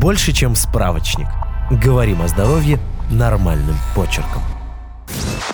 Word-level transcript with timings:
больше, 0.00 0.32
чем 0.32 0.56
справочник. 0.56 1.26
Говорим 1.70 2.22
о 2.22 2.28
здоровье 2.28 2.78
нормальным 3.10 3.76
почерком. 3.94 4.42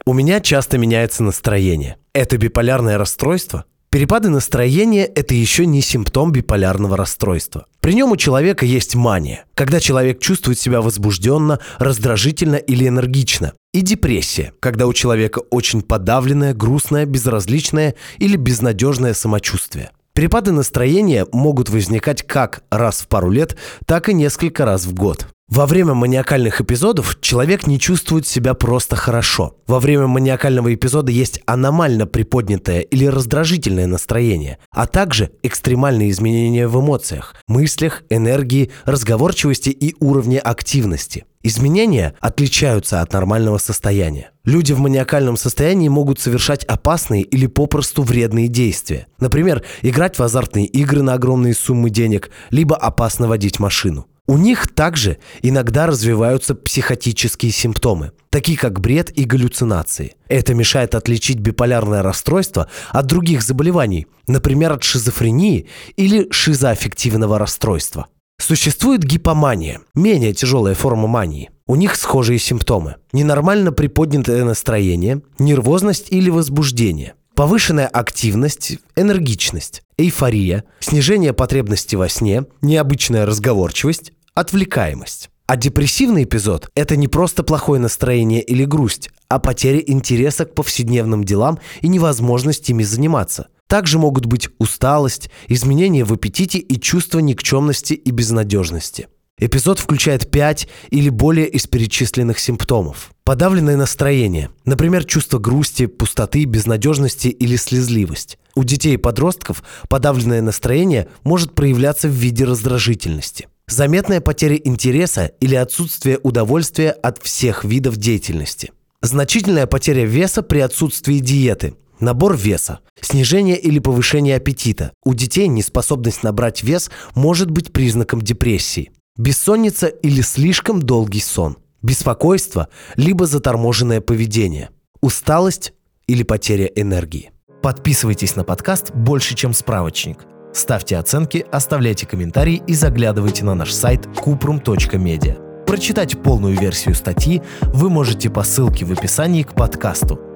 У 0.04 0.12
меня 0.12 0.40
часто 0.40 0.78
меняется 0.78 1.24
настроение. 1.24 1.96
Это 2.12 2.38
биполярное 2.38 2.96
расстройство? 2.96 3.64
Перепады 3.90 4.28
настроения– 4.28 5.04
это 5.14 5.34
еще 5.34 5.66
не 5.66 5.80
симптом 5.80 6.30
биполярного 6.30 6.96
расстройства. 6.96 7.66
При 7.80 7.94
нем 7.94 8.12
у 8.12 8.16
человека 8.16 8.64
есть 8.66 8.94
мания, 8.94 9.46
когда 9.54 9.80
человек 9.80 10.20
чувствует 10.20 10.58
себя 10.58 10.80
возбужденно, 10.80 11.58
раздражительно 11.78 12.56
или 12.56 12.86
энергично. 12.86 13.52
И 13.72 13.80
депрессия, 13.80 14.52
когда 14.60 14.86
у 14.86 14.92
человека 14.92 15.40
очень 15.50 15.82
подавленное, 15.82 16.54
грустное, 16.54 17.04
безразличное 17.04 17.94
или 18.18 18.36
безнадежное 18.36 19.14
самочувствие. 19.14 19.90
Перепады 20.16 20.50
настроения 20.50 21.26
могут 21.30 21.68
возникать 21.68 22.22
как 22.22 22.62
раз 22.70 23.02
в 23.02 23.06
пару 23.06 23.30
лет, 23.30 23.54
так 23.84 24.08
и 24.08 24.14
несколько 24.14 24.64
раз 24.64 24.86
в 24.86 24.94
год. 24.94 25.26
Во 25.48 25.66
время 25.66 25.92
маниакальных 25.92 26.62
эпизодов 26.62 27.18
человек 27.20 27.66
не 27.66 27.78
чувствует 27.78 28.26
себя 28.26 28.54
просто 28.54 28.96
хорошо. 28.96 29.58
Во 29.66 29.78
время 29.78 30.06
маниакального 30.06 30.72
эпизода 30.72 31.12
есть 31.12 31.42
аномально 31.44 32.06
приподнятое 32.06 32.80
или 32.80 33.04
раздражительное 33.04 33.86
настроение, 33.86 34.56
а 34.70 34.86
также 34.86 35.32
экстремальные 35.42 36.08
изменения 36.10 36.66
в 36.66 36.80
эмоциях, 36.80 37.36
мыслях, 37.46 38.02
энергии, 38.08 38.70
разговорчивости 38.86 39.68
и 39.68 39.94
уровне 40.00 40.38
активности. 40.38 41.26
Изменения 41.46 42.14
отличаются 42.18 43.02
от 43.02 43.12
нормального 43.12 43.58
состояния. 43.58 44.32
Люди 44.44 44.72
в 44.72 44.80
маниакальном 44.80 45.36
состоянии 45.36 45.88
могут 45.88 46.18
совершать 46.18 46.64
опасные 46.64 47.22
или 47.22 47.46
попросту 47.46 48.02
вредные 48.02 48.48
действия. 48.48 49.06
Например, 49.20 49.62
играть 49.82 50.18
в 50.18 50.22
азартные 50.24 50.66
игры 50.66 51.02
на 51.02 51.14
огромные 51.14 51.54
суммы 51.54 51.90
денег, 51.90 52.30
либо 52.50 52.74
опасно 52.74 53.28
водить 53.28 53.60
машину. 53.60 54.08
У 54.26 54.38
них 54.38 54.66
также 54.66 55.18
иногда 55.40 55.86
развиваются 55.86 56.56
психотические 56.56 57.52
симптомы, 57.52 58.10
такие 58.30 58.58
как 58.58 58.80
бред 58.80 59.16
и 59.16 59.22
галлюцинации. 59.22 60.16
Это 60.26 60.52
мешает 60.52 60.96
отличить 60.96 61.38
биполярное 61.38 62.02
расстройство 62.02 62.68
от 62.90 63.06
других 63.06 63.42
заболеваний, 63.42 64.08
например, 64.26 64.72
от 64.72 64.82
шизофрении 64.82 65.68
или 65.94 66.26
шизоаффективного 66.32 67.38
расстройства. 67.38 68.08
Существует 68.38 69.02
гипомания, 69.02 69.80
менее 69.94 70.32
тяжелая 70.32 70.74
форма 70.74 71.08
мании. 71.08 71.50
У 71.66 71.74
них 71.74 71.96
схожие 71.96 72.38
симптомы. 72.38 72.94
Ненормально 73.12 73.72
приподнятое 73.72 74.44
настроение, 74.44 75.22
нервозность 75.40 76.06
или 76.10 76.30
возбуждение, 76.30 77.14
повышенная 77.34 77.88
активность, 77.88 78.78
энергичность, 78.94 79.82
эйфория, 79.98 80.62
снижение 80.78 81.32
потребности 81.32 81.96
во 81.96 82.08
сне, 82.08 82.44
необычная 82.62 83.26
разговорчивость, 83.26 84.12
отвлекаемость. 84.34 85.30
А 85.48 85.56
депрессивный 85.56 86.24
эпизод– 86.24 86.70
это 86.74 86.96
не 86.96 87.08
просто 87.08 87.42
плохое 87.42 87.80
настроение 87.80 88.42
или 88.42 88.64
грусть, 88.64 89.10
а 89.28 89.38
потеря 89.38 89.82
интереса 89.84 90.44
к 90.44 90.54
повседневным 90.54 91.24
делам 91.24 91.58
и 91.80 91.88
невозможность 91.88 92.68
ими 92.70 92.82
заниматься. 92.82 93.48
Также 93.66 93.98
могут 93.98 94.26
быть 94.26 94.48
усталость, 94.58 95.30
изменения 95.48 96.04
в 96.04 96.12
аппетите 96.12 96.58
и 96.58 96.80
чувство 96.80 97.18
никчемности 97.18 97.94
и 97.94 98.10
безнадежности. 98.10 99.08
Эпизод 99.38 99.78
включает 99.78 100.30
5 100.30 100.66
или 100.90 101.10
более 101.10 101.46
из 101.46 101.66
перечисленных 101.66 102.38
симптомов. 102.38 103.10
Подавленное 103.22 103.76
настроение, 103.76 104.48
например, 104.64 105.04
чувство 105.04 105.38
грусти, 105.38 105.86
пустоты, 105.86 106.44
безнадежности 106.44 107.28
или 107.28 107.56
слезливость. 107.56 108.38
У 108.54 108.64
детей 108.64 108.94
и 108.94 108.96
подростков 108.96 109.62
подавленное 109.90 110.40
настроение 110.40 111.08
может 111.22 111.54
проявляться 111.54 112.08
в 112.08 112.12
виде 112.12 112.44
раздражительности. 112.44 113.48
Заметная 113.66 114.22
потеря 114.22 114.56
интереса 114.56 115.32
или 115.40 115.54
отсутствие 115.54 116.18
удовольствия 116.22 116.92
от 116.92 117.22
всех 117.22 117.64
видов 117.64 117.96
деятельности. 117.96 118.72
Значительная 119.02 119.66
потеря 119.66 120.06
веса 120.06 120.42
при 120.42 120.60
отсутствии 120.60 121.18
диеты. 121.18 121.74
Набор 122.00 122.36
веса. 122.36 122.80
Снижение 123.00 123.58
или 123.58 123.78
повышение 123.78 124.36
аппетита. 124.36 124.92
У 125.04 125.14
детей 125.14 125.48
неспособность 125.48 126.22
набрать 126.22 126.62
вес 126.62 126.90
может 127.14 127.50
быть 127.50 127.72
признаком 127.72 128.20
депрессии. 128.20 128.90
Бессонница 129.16 129.86
или 129.86 130.20
слишком 130.20 130.82
долгий 130.82 131.20
сон. 131.20 131.56
Беспокойство, 131.82 132.68
либо 132.96 133.26
заторможенное 133.26 134.00
поведение. 134.00 134.70
Усталость 135.00 135.72
или 136.06 136.22
потеря 136.22 136.66
энергии. 136.66 137.30
Подписывайтесь 137.62 138.36
на 138.36 138.44
подкаст 138.44 138.92
«Больше, 138.92 139.34
чем 139.34 139.54
справочник». 139.54 140.18
Ставьте 140.52 140.96
оценки, 140.98 141.44
оставляйте 141.50 142.06
комментарии 142.06 142.62
и 142.66 142.74
заглядывайте 142.74 143.44
на 143.44 143.54
наш 143.54 143.72
сайт 143.72 144.06
kuprum.media. 144.06 145.64
Прочитать 145.64 146.22
полную 146.22 146.58
версию 146.58 146.94
статьи 146.94 147.42
вы 147.62 147.90
можете 147.90 148.30
по 148.30 148.42
ссылке 148.42 148.84
в 148.84 148.92
описании 148.92 149.42
к 149.42 149.54
подкасту. 149.54 150.35